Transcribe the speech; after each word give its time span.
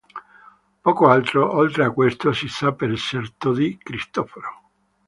Poco 0.85 1.07
altro, 1.11 1.53
oltre 1.55 1.83
a 1.83 1.91
questo, 1.91 2.33
si 2.33 2.47
sa 2.47 2.73
per 2.73 2.97
certo 2.97 3.53
di 3.53 3.77
Cristoforo. 3.77 4.71